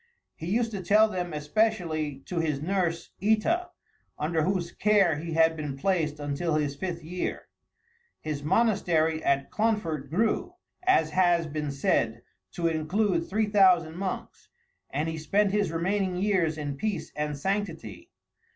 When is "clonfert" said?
9.51-10.09